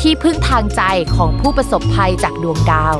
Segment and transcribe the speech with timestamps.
[0.00, 0.82] ที่พึ่งทางใจ
[1.16, 2.96] ของผู้ประสบภัยจากดวงดาว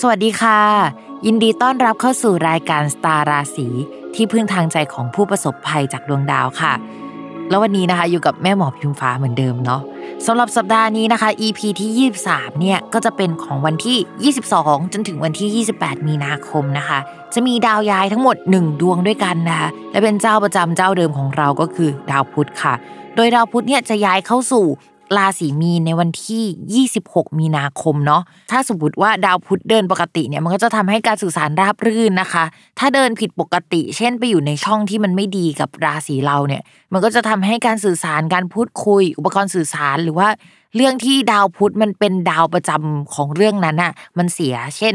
[0.00, 0.60] สวัสดีค่ะ
[1.26, 3.68] ยินดีต้อนรับเข้าสู่รายการสตาร์ราศี
[4.14, 6.72] ที่พึ่งทางใจของผู้ประสบภัยจากดวงดาวค่ะ
[7.50, 9.82] แล้ววันนี้นะคะอยู่กับแม่หมอพิมฟ้าเหมือนเดิมเนาะ
[10.26, 16.98] สำหรับสัปดาห์นี้นะคะ EP ที่ 23 เนี่ยก็จะเป็นของวันที่ 22 จนถึงวันที่ 28 มีนาคมนะคะ
[17.34, 22.74] จะมีดาวย้ายทั้งหมด 1 ดวงด้วยกันนะคะ และเป็นเจ้าประจำเจ้าเดิมของเราก็คือดาวพุธค่ะ
[23.16, 24.66] โดยดาวพุธเนี่ยจะย้ายเข้าสู่
[25.16, 32.44] ราศีมีนในวันที่ 26 มีนาคมเนาะ ถ้าสมมติว่าดาวพุธเดินปกติเนี่ยมันก็จะทำให้การสื่อสารราบรื่นนะคะ
[32.78, 40.28] ถ้าเดินผิดปกติ เช่นไปอยู่ในช่องที่มันไม่ดีกับราศีเราเนี่ย มันก็จะทำให้การสื่อสารการพูดคุย อุปกรณ์สื่อสารหรือว่า
[40.76, 44.94] เรื่องที่ดาวพุธมันเป็นดาวประจำของเรื่องนั้นอะมันเสีย เช่น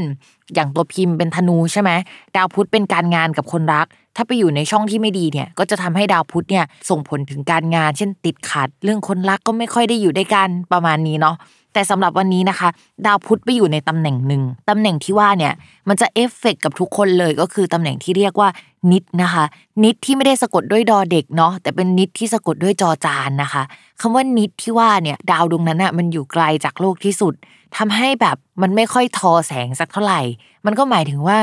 [0.53, 1.91] อย่างตัวพิมพ์เป็นธนูใช่ไหม
[2.35, 11.35] ดาวพุธเป็นการงานกับคนรัก ถ้าไปอยู่ในช่องที่ไม่ดีเนี่ย ก็จะทำให้ดาวพุธเนี่ยส่งผลถึงการงาน เช่น ติดขัด เรื่องคนรักก็ไม่ค่อยได้อยู่ด้วยกันประมาณนี้เนาะ
[11.73, 12.69] แต่สำหรับวันนี้นะคะ
[13.05, 15.53] ดาวพุธไปอยู่ในตำแหน่งหนึ่งตำแหน่งที่ว่าเนี่ย
[15.87, 18.49] มันจะเอฟเฟกกับทุกคนเลยก็คือตำแหน่งที่เรียกว่า
[18.91, 19.45] นิดนะคะ
[19.83, 23.63] นิดที่ไม่ได้สะกดด้วยดอเด็กเนาะแต่เป็นนิดที่สะกดด้วยจอจานนะคะ
[24.01, 27.33] คำว่านิดที่ว่าเนี่ยดาวดวงนั้นอะมันอยู่ไกลจากโลกที่สุด
[27.77, 30.21] ทำให้แบบมันไม่ค่อยทอแสงสักเท่าไหร่
[30.65, 31.37] มันก็หมายถึงว่า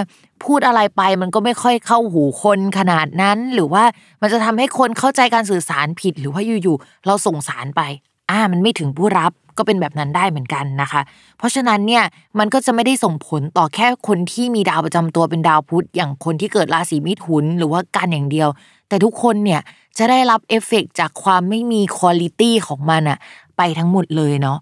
[0.44, 3.84] พูดอะไรไปมันก็ไม่ค่อยเข้าหูคนขนาดนั้น หรือว่า
[4.22, 7.82] มันจะทำให้คนเข้าใจการสื่อสารผิดหรือว่าอยู่ๆเราส่งสารไป
[8.30, 11.00] อ่ามันไม่ถึงผู้รับก็เป็นแบบนั้นได้เหมือนกันนะคะ
[11.38, 12.04] เพราะฉะนั้นเนี่ย
[12.38, 18.48] มันก็จะไม่ได้ส่งผลต่อแค่คนที่มีดาวประจำตัวเป็นดาวพุธอย่างคนที่เกิดราศีมิถุนหรือว่ากันอย่างเดียว
[18.88, 19.60] แต่ทุกคนเนี่ย
[19.98, 23.18] จะได้รับเอฟเฟกจากความไม่มีคุณลิตี้ของมันอะ
[23.56, 24.58] ไปทั้งหมดเลยเนาะ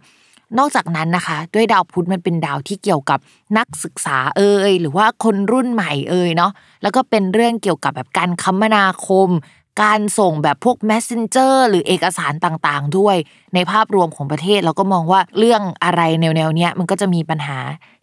[0.59, 3.19] นอกจากนั้นนะคะ ด้วยดาวพุธมันเป็นดาวที่เกี่ยวกับ
[3.59, 9.29] นักศึกษาเอ่ยหรือว่าคนรุ่นใหม่เอ่ยเนาะแล้วก็เป็นเรื่องเกี่ยวกับแบบการคมนาคม
[9.83, 13.17] การส่งแบบพวก messenger หรือเอกสารต่างๆ ด้วย
[13.55, 17.59] ในภาพรวมของประเทศเราก็มองว่าเรื่องอะไรแนวๆเนี้ยมันก็จะมีปัญหา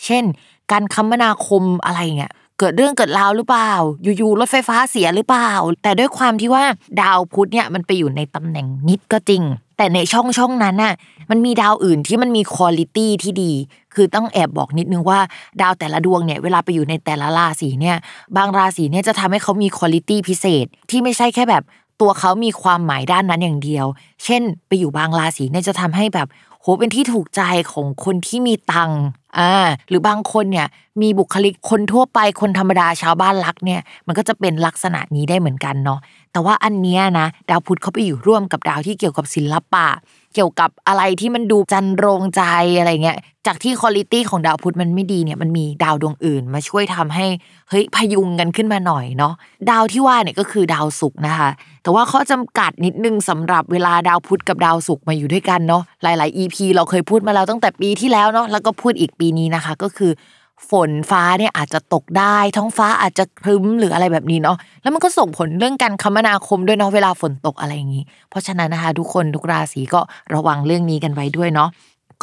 [0.06, 0.23] เช่น
[0.72, 3.72] การคมนาคมอะไรเงี้ยเกิดเรื่องเกิดราวหรือเปล่า
[4.03, 5.50] อยู่ๆรถไฟฟ้าเสียหรือเปล่า
[5.84, 6.63] แต่ด้วยความที่ว่า
[7.01, 9.44] ดาวพุธเนี่ยมันไปอยู่ในตำแหน่งนิดก็จริง
[9.84, 10.94] แต่ในช่องช่องนั้นน่ะ
[11.30, 13.52] มันมีดาวอื่นที่มันมีคุณลิตี้ที่ดี
[13.94, 15.20] คือต้องแอบบอกนิดนึงว่า
[15.62, 17.98] ดาวแต่ละดวงเนี่ยเวลาไปอยู่ในแต่ละราศีเนี่ย
[18.38, 21.64] บางราศีเนี่ยจะทำให้เขามีคุณลิตี้พิเศษ ที่ไม่ใช่แค่แบบ
[22.02, 23.86] ตัวเขามีความหมายด้านนั้นอย่างเดียว
[24.24, 26.28] เช่น ไปอยู่บางราศีเนี่ยจะทำให้แบบ
[26.62, 29.02] โหเป็นที่ถูกใจของคนที่มีตังค์
[29.38, 29.54] อ่า
[29.90, 30.68] หรือบางคนเนี่ย
[31.02, 36.00] มีบุคลิกคนทั่วไปคนธรรมดาชาวบ้านรักเนี่ยมันก็จะเป็นลักษณะนี้ได้เหมือนกันเนาะ
[36.32, 39.88] แต่ว่าอันเนี้ยนะดาวพุธเขาไปอยู่ร่วมกับดาวที่เกี่ยวกับศิลปะ
[40.34, 42.44] เกี่ยวกับอะไรที่มันดูจันโรงใจ
[42.80, 43.18] อะไรเงี้ย
[43.48, 47.26] จากที่คุณลิตี้ของดาวพุธมันไม่ดีเนี่ยมันมีดาวดวงอื่น มาช่วยทำให้
[47.70, 49.34] เฮ้ยพยุงกันขึ้นมาหน่อยเนาะ
[49.70, 51.50] ดาวที่ว่าเนี่ยก็คือดาวศุกร์นะคะ
[51.84, 60.11] แต่ว่าข้อจำกัดนิดนึงสำหรับเวลาดาวพุธกับดาวศุกร์มาอยู่ด้วยกันเนาะหลาย ๆ EP เราเคยพูดมาแล้วตั้งแต่ปีที่แล้วเนาะแล้วก็พูดอีกปีนี้นะคะ ก็คือ
[60.69, 70.01] ฝนฟ้าเนี่ยอาจจะตกได้ ท้องฟ้าอาจจะครึ้มหรืออะไรแบบนี้เนาะแล้วมันก็ส่งผลเรื่องการคมนาคมด้วยเนาะเวลาฝนตกอะไรอย่างนี้ เพราะฉะนั้นนะคะ ทุกคนทุกราศีก็
[70.34, 71.70] ระวังเรื่องนี้กันไว้ด้วยเนาะ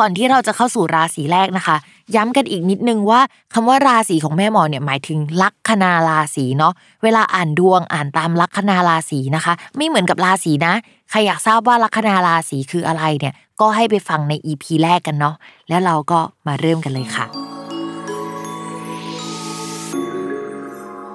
[0.00, 1.76] ก่อนที่เราจะเข้าสู่ราศีแรกนะคะ
[2.14, 3.20] ย้ำกันอีกนิดนึงว่า
[3.54, 6.72] คำว่าราศีของแม่หมอเนี่ยหมายถึงลัคนาราศีเนาะ
[7.02, 10.74] เวลาอ่านดวงอ่านตามลัคนาราศีนะคะ ไม่เหมือนกับราศีนะ
[11.10, 15.34] ใครอยากทราบว่าลัคนาราศีคืออะไรเนี่ย ก็ให้ไปฟังใน EP แรกกันเนาะ
[15.68, 17.26] แล้วเราก็มาเริ่มกันเลยค่ะ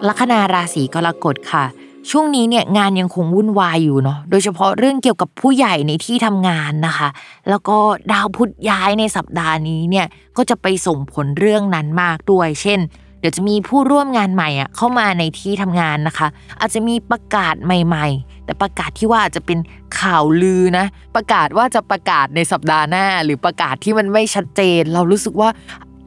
[0.07, 1.65] ลัคนาราศีกรกฎค่ะ
[2.11, 7.09] ช่วงนี้เนี่ยงานยังคงวุ่นวายอยู่เนาะโดยเฉพาะเรื่องเกี่ยวกับผู้ใหญ่ในที่ทำงานนะคะ
[7.49, 7.77] แล้วก็
[8.11, 10.05] ดาวพุธย้ายในสัปดาห์นี้เนี่ย
[10.37, 12.79] ก็จะไปส่งผลเรื่องนั้นมากด้วย เช่น
[13.19, 16.27] เดี๋ยวจะมีผู้ร่วมงานใหม่อะเข้ามาในที่ทำงานนะคะ
[16.59, 19.59] อาจจะมีประกาศใหม่ ๆ แต่ประกาศที่ว่าจะเป็น
[19.99, 25.49] ข่าวลือนะ ประกาศว่าจะประกาศในสัปดาห์หน้า หรือประกาศที่มันไม่ชัดเจน เรารู้สึกว่า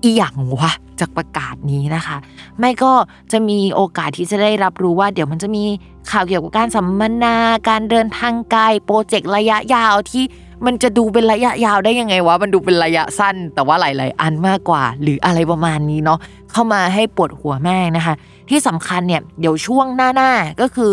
[0.02, 2.16] อีหยังวะจากประกาศนี้นะคะ
[2.58, 2.92] ไม่ก็
[3.32, 5.64] จะมีโอกาสที่จะได้รับรู้ว่าเดี๋ยวมันจะมี
[6.10, 7.36] ข่าวเกี่ยวกับการสัมมนา
[7.68, 10.24] การเดินทางไกลโปรเจกต์ระยะยาวที่
[10.66, 16.18] มันจะดูเป็นระยะยาวได้ยังไงวะ มันดูเป็นระยะสั้น แต่ว่าหลาย ๆ อันมากกว่า หรืออะไรประมาณนี้เนาะ
[16.52, 18.14] เข้ามาให้ปวดหัวแม่นะคะ
[18.50, 20.92] ที่สำคัญเนี่ยเดี๋ยวช่วงหน้า ๆ ก็คือ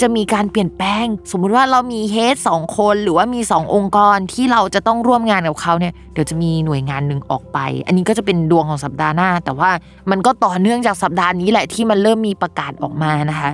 [0.00, 9.70] จะมีการเปลี่ยนแปลง สมมุติว่าเรามีเฮดสองคนหรือว่ามี 2 องค์กรที่เราจะต้องร่วมงานกับเขาเนี่ยเดี๋ยวจะมีหน่วยงานหนึ่งออกไป อันนี้ก็จะเป็นดวงของสัปดาห์หน้า แต่ว่า
[10.10, 13.50] มันก็ต่อเนื่องจากสัปดาห์นี้แหละที่มันเริ่มมีประกาศออกมานะคะ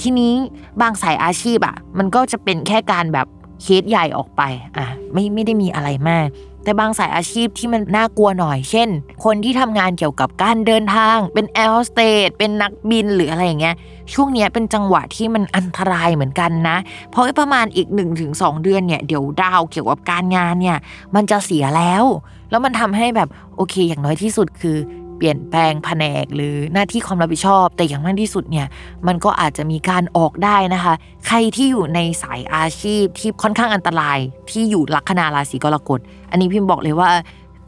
[0.00, 0.32] ทีนี้
[0.80, 3.26] บางสายอาชีพอะมันก็จะเป็นแค่การแบบ
[3.62, 4.42] เคสใหญ่ออกไป
[4.76, 6.28] อะไม่ไม่ได้มีอะไรมาก
[6.64, 8.88] แต่บางสายอาชีพที่มันน่ากลัวหน่อย เช่น
[9.24, 13.74] คนที่ทำงานเกี่ยวกับการเดินทาง เป็นแอร์โฮสเตสเป็นนักบินหรืออะไรอย่างเงี้ย
[14.12, 16.76] ช่วงเนี้ยเป็นจังหวะที่มันอันตรายเหมือนกันนะ
[17.10, 17.88] เพราะประมาณอีก
[18.26, 20.78] 1-2 เดือนเนี่ยเดี๋ยวดาวเกี่ยวกับการงานเนี่ย
[21.14, 22.04] มันจะเสียแล้ว
[22.50, 24.76] แล้วมันทำให้แบบโอเคอย่างน้อยที่สุดคือ
[25.20, 28.66] เปลี่ยนแปลงแผนกหรือหน้าที่ความรับผิดชอบ แต่อย่างมากที่สุดเนี่ย
[29.06, 30.94] มันก็อาจจะมีการออกได้นะคะ
[31.26, 34.18] ใครที่อยู่ในสายอาชีพที่ค่อนข้างอันตราย
[34.50, 36.00] ที่อยู่ลัคนาราศีกรกฎ
[36.30, 37.10] อันนี้พิมพ์บอกเลยว่า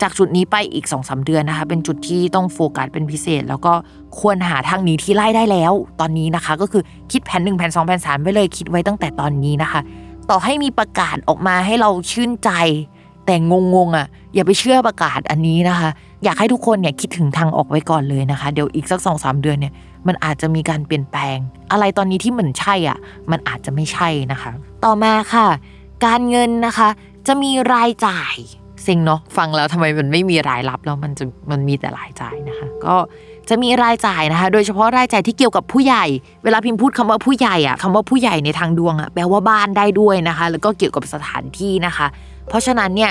[0.02, 3.72] จากจุดนี้ไปอีก2อสเดือนนะคะ เป็นจุดที่ต้องโฟกัสเป็นพิเศษ แล้วก็
[4.18, 6.82] ควรหาทางหนีที่ไล่ได้แล้ว ตอนนี้นะคะ ก็คือ
[7.12, 9.80] คิดแผน1แผน2แผน3ไปเลยคิดไว้ตั้งแต่ตอนนี้นะคะ
[10.30, 12.50] ต่อให้มีประกาศออกมาให้เราชื่นใจ
[13.26, 15.90] แต่งงๆอะอย่าไปเชื่อประกาศอันนี้นะคะ
[16.24, 19.72] อยากให้ทุกคนเนี่ยคิดถึงทางออกไว้ก่อนเลยนะคะ เดี๋ยวอีกสักสองสามเดือนเนี่ย
[20.06, 21.36] มันอาจจะมีการเปลี่ยนแปลง
[21.72, 22.98] อะไรตอนนี้ที่เหมือนใช่อะ
[23.30, 24.50] มันอาจจะไม่ใช่นะคะ
[24.84, 25.46] ต่อมาค่ะ
[26.06, 26.88] การเงินนะคะ
[27.26, 28.34] จะมีรายจ่าย
[28.84, 32.96] เซ็งเนาะฟังแล้วทำไมมันไม่มีรายรับแล้วมันจะมันมีแต่รายจ่ายนะคะ ก็
[33.48, 36.04] จะมีรายจ่ายนะคะ โดยเฉพาะรายจ่ายที่เกี่ยวกับผู้ใหญ่
[36.44, 42.06] เวลาพิมพ์พูดคำว่าผู้ใหญ่อะคำว่าผู้ใหญ่ในทางดวงอะแปลว่าบ้านได้ด้วยนะคะ แล้วก็เกี่ยวกับสถานที่นะคะ
[42.48, 43.10] เพราะฉะนั้นเนี่ย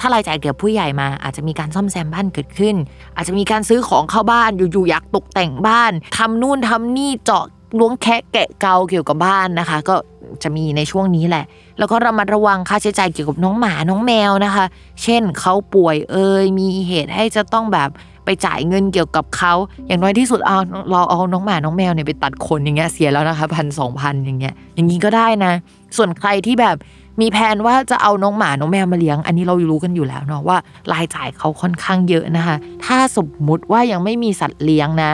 [0.00, 2.76] ถ้ารายจ่ายเกี่ยวกับผู้ใหญ่มา อาจจะมีการซ่อมแซมบ้านเกิดขึ้น
[3.16, 7.44] อาจจะมีการซื้อของเข้าบ้านอยู่ๆอยากตกแต่งบ้านทำนู่นทำนี่เจาะ
[7.78, 9.96] ล้วงแคะแกะเกาเกี่ยวกับบ้านนะคะ ก็
[10.42, 11.44] จะมีในช่วงนี้แหละ
[11.78, 14.64] แล้วก็ระมัดระวังค่าใช้จ่ายเกี่ยวกับน้องหมาน้องแมวนะคะ
[15.02, 17.90] เช่นเขาป่วยเอ่ยมีเหตุให้จะต้องแบบ
[18.24, 19.52] ไปจ่ายเงินเกี่ยวกับเขา
[19.86, 20.56] อย่างน้อยที่สุดเอา
[20.90, 25.52] เราเอาน้องหมาน้องแมวเนี่ยไปตัดขนอย่างเงี้ยเสียแล้วนะคะพันสองพันอย่างเงี้ยอย่างนี้ก็ได้นะ
[25.96, 26.76] ส่วนใครที่แบบ
[27.20, 30.58] มีแผนว่าจะเอาน้องหมาน้องแมวมาเลี้ยง อันนี้เรารู้กันอยู่แล้วเนาะว่า
[30.92, 35.12] รายจ่ายเขาค่อนข้างเยอะนะคะ ถ้าสมมุติว่ายังไม่มีสัตว์เลี้ยงนะ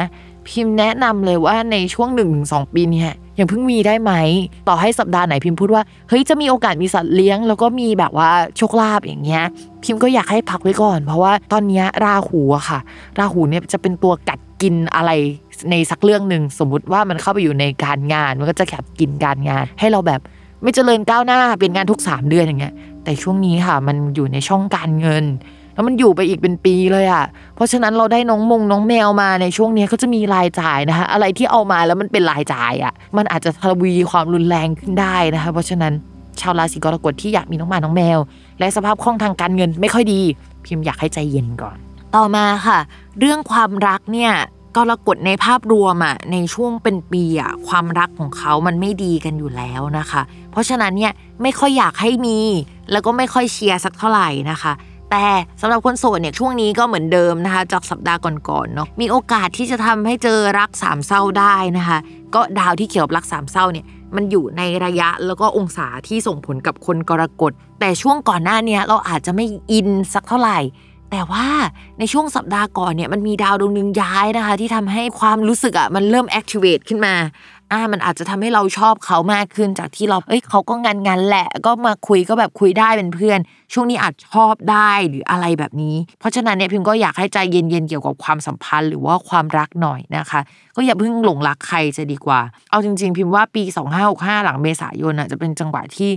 [0.49, 4.13] พิมพ์แนะนำเลยว่าในช่วง1นถึงสปีเนี่ยยังเพิ่งมีได้ไหม
[4.69, 9.45] ต่อให้สัปดาห์ไหนพิมพ์พูดว่าเฮ้ยจะมีโอกาสมีสัตว์เลี้ยง แล้วก็มีแบบว่าโชคลาภอย่างเงี้ย
[9.85, 12.79] พิมพ์ก็อยากให้พักไว้ก่อน เพราะว่าตอนนี้ราหูอะค่ะ
[13.19, 15.11] ราหูเนี่ยจะเป็นตัวกัดกินอะไร
[15.71, 20.21] ในสักเรื่องหนึ่งสมมุติว่ามันเข้าไปอยู่ในการงาน มันก็จะกัดกินการงาน ให้เราแบบ
[20.63, 22.75] ไม่เจริญก้าวหน้าเป็นงานทุก 3 เดือนอย่างเงี้ย
[23.05, 25.25] แต่ช่วงนี้ค่ะ มันอยู่ในช่องการเงิน
[25.75, 27.25] แล้วมันอยู่ไปอีกเป็นปีเลยอะ่ะ
[27.55, 35.93] เพราะฉะนั้นเราได้น้องมงน้องแมวมาในช่วงนี้ก็จะมีรายจ่ายนะคะอะไรที่เอามาแล้วมันเป็นรายจ่ายอะ่ะ มันอาจจะทวีความรุนแรงขึ้นได้นะคะ เพราะฉะนั้น
[36.41, 38.19] ชาวราศีกรกฎที่อยากมีน้องหมาน้องแมว
[38.59, 40.21] และสภาพคล่องทางการเงินไม่ค่อยดี
[40.65, 41.77] พิมพ์อยากให้ใจเย็นก่อน
[42.17, 42.79] ต่อมาค่ะ
[43.19, 44.33] เรื่องความรักเนี่ย
[44.77, 52.39] กรกฎในภาพรวมอะในช่วงเป็นปีอะความรักของเขามันไม่ดีกันอยู่แล้วนะคะ เพราะฉะนั้นเนี่ยไม่ค่อยอยากให้มี
[52.93, 54.73] แล้วก็ไม่ค่อยเชียร์สักเท่าไหร่นะคะ
[55.11, 55.27] แต่
[55.61, 61.99] สำหรับคนโสดเนี่ยช่วงนี้ก็เหมือนเดิมนะคะจากสัปดาห์ก่อนๆเนาะมีโอกาสที่จะทำให้เจอรักสามเศร้าได้นะคะ
[62.35, 70.59] ก็ดาวที่เกี่ยวกับรักสามเศร้าเนี่ยมันอยู่ในระยะแล้วก็องศาที่ส่งผลกับคนกรกฎแต่ช่วงก่อนหน้านี้เราอาจจะไม่อินสักเท่าไหร่
[71.13, 71.47] แต่ว่า
[71.99, 77.15] ในช่วงสัปดาห์ก่อนเนี่ยมันมีดาวดวงหนึ่งย้ายนะคะ ที่ทำให้ความรู้สึกอะมันเริ่ม activate ขึ้นมา
[77.73, 83.39] อ่ามันอาจจะทำให้เราชอบเขามากขึ้นจากที่เราเอ้ยเขาก็งานงานแหละ ก็มาคุยก็แบบคุยได้เป็นเพื่อน
[83.73, 90.41] ช่วงนี้อาจชอบได้หรืออะไรแบบนี้ เพราะฉะนั้นเนี่ยพิมก็อยากให้ใจเย็นๆเกี่ยวกับความสัมพันธ์หรือว่าความรักหน่อยนะคะ
[90.77, 92.41] ก็อย่าเพิ่งหลงรักใครจะดีกว่า
[92.71, 93.63] เอาจริง ๆ พิมพ์ว่าปี
[94.05, 96.11] 2565 หลังเมษายนอะจะเป็นจังหวะที่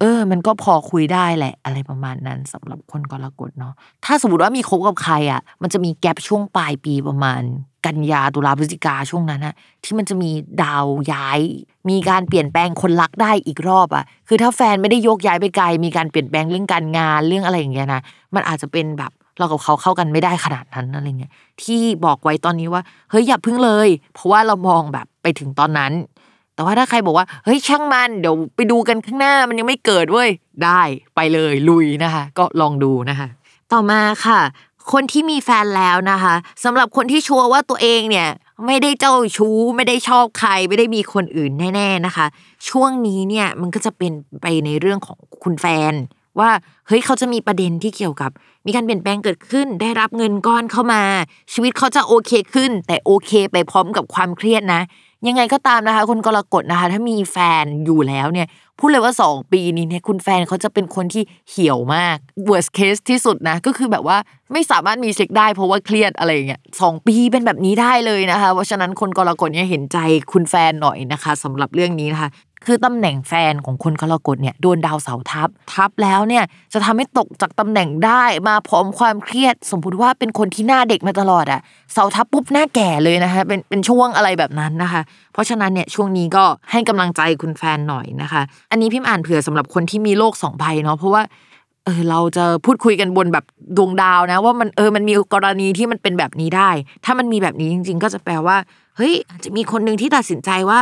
[0.00, 3.74] เออ มันก็พอคุยได้แหละ อะไรประมาณนั้นสำหรับคนกรกฎเนาะ
[4.04, 7.42] ถ้าสมมติว่ามีคบกับใครอะ มันจะมีแกลบช่วงปลายปีประมาณ
[7.86, 10.30] กันยาตุลาพฤศจิกาช่วงนั้นนะที่มันจะมี
[10.62, 11.40] ดาวย้าย
[11.88, 18.00] มีการเปลี่ยนแปลงคนรักได้อีกรอบอะ คือถ้าแฟนไม่ได้ยกย้ายไปไกล มีการเปลี่ยนแปลงเรื่องการงานเรื่องอะไรอย่างเงี้ยนะ
[18.34, 21.32] มันอาจจะเป็นแบบเรากับเขาเข้ากันไม่ได้ขนาดนั้นอะไรเงี้ย
[21.62, 25.92] ที่บอกไว้ตอนนี้ว่าเฮ้ยอย่าพึ่งเลย เพราะว่าเรามองแบบไปถึงตอนนั้น
[26.54, 30.30] แต่ว่าถ้าใครบอกว่าเฮ้ยช่างมันเดี๋ยวไปดูกันข้างหน้ามันยังไม่เกิดเว้ย
[30.64, 30.82] ได้
[31.16, 33.28] ไปเลยลุยนะคะ ก็ลองดูนะคะ
[33.72, 34.40] ต่อมาค่ะ
[34.92, 36.34] คนที่มีแฟนแล้วนะคะ
[36.64, 38.28] สำหรับคนที่ชัวร์ว่าตัวเองเนี่ย
[38.66, 42.26] ไม่ได้เจ้าชู้ไม่ได้ชอบใครไม่ได้มีคนอื่นแน่ ๆนะคะ
[42.68, 45.94] ช่วงนี้เนี่ยมันก็จะเป็นไปในเรื่องของคุณแฟน
[46.40, 46.50] ว่า
[46.86, 48.30] เฮ้ยเขาจะมีประเด็นที่เกี่ยวกับ
[48.66, 51.02] มีการเปลี่ยนแปลงเกิดขึ้น ได้รับเงินก้อนเข้ามา
[51.52, 54.82] ชีวิตเขาจะโอเคขึ้น แต่โอเคไปพร้อมกับความเครียดนะ
[55.28, 58.46] ยังไงก็ตามนะคะคนกรกฎนะคะ ถ้ามีแฟนอยู่แล้วเนี่ย
[58.78, 62.16] พูดเลยว่า 2 ปีนี้เนี่ยคุณแฟนเขาจะเป็นคนที่เหี่ยวมาก
[62.48, 64.16] worst case ที่สุดนะ ก็คือแบบว่า
[64.52, 69.98] ไม่สามารถมีเซ็กได้เพราะว่าเครียดอะไรอย่างเงี้ยสองปีเป็นแบบนี้ได้เลยนะคะ เพราะฉะนั้นคนกรกฎเนี่ยเห็นใจ
[70.32, 72.30] คุณแฟนหน่อยนะคะสำหรับเรื่องนี้นะคะ
[72.66, 81.60] คือตำแหน่งแฟนของคนกรกฎเนี่ยโดนดาวเสาทับทับแล้วเนี่ยจะทำให้ตกจากตำแหน่งได้มาพร้อมความเครียด สมมติว่าเป็นคนที่หน้าเด็กมาตลอดอะ
[81.92, 85.02] เสาทับปุ๊บหน้าแก่เลยนะคะเป็นเป็นช่วงอะไรแบบนั้นนะคะ
[85.32, 91.22] เพราะฉะนั้นเนี่ยช่วงนี้ก็ให้กำลังใจคุณแฟนหน่อยนะคะ อันนี้พิมพ์อ่านเผื่อสำหรับคนที่มีโรคสองใบเนาะเพราะว่า
[91.84, 93.44] เออเราจะพูดคุยกันบนแบบ
[93.76, 96.70] ดวงดาวนะ ว่ามันเออมันมีกรณีที่มันเป็นแบบนี้ได้
[97.04, 98.56] ถ้ามันมีแบบนี้จริง ๆ ก็จะแปลว่า
[98.96, 100.80] เฮ้ยอาจจะมีคนหนึ่งที่ตัดสินใจว่า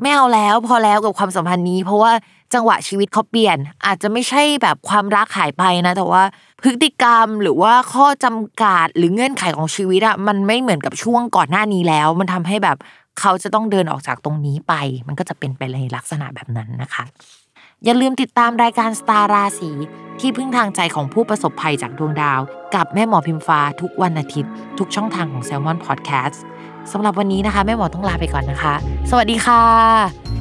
[0.00, 2.12] ไม่เอาแล้วพอแล้วกับความสัมพันธ์นี้ เพราะว่า
[2.54, 6.22] จังหวะชีวิตเขาเปลี่ยน อาจจะไม่ใช่แบบความรักหายไปนะ แต่ว่า
[6.62, 12.76] พฤติกรรมหรือว่าข้อจำกัดหรือเงื่อนไขของชีวิตอะมันไม่เหมือนกับช่วงก่อนหน้านี้แล้ว มันทำให้แบบ
[13.20, 14.74] เขาจะต้องเดินออกจากตรงนี้ไป
[15.06, 17.04] มันก็จะเป็นไปในลักษณะแบบนั้นนะคะ
[17.84, 19.70] อย่าลืมติดตามรายการสตาร์ราศี
[20.20, 22.40] ที่พึ่งทางใจของผู้ประสบภัยจากดวงดาว
[22.74, 26.38] กับแม่หมอพิมฟ้าทุกวันอาทิตย์ ทุกช่องทางของ s ซ l m o n Podcast
[26.92, 28.74] สำหรับวันนี้นะคะแม่หมอต้องลาไปก่อนนะคะ
[29.10, 30.39] สวัสดีค่ะ